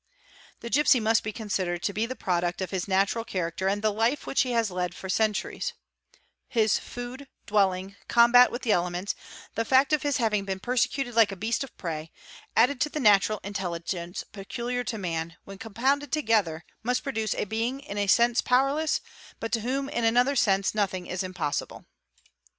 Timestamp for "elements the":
8.71-9.63